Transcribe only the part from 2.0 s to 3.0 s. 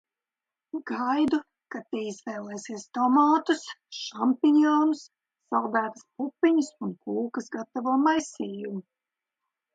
izvēlēsies